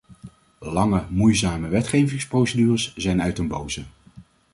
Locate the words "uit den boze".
3.21-3.85